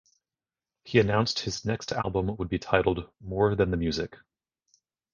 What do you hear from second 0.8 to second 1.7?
He announced his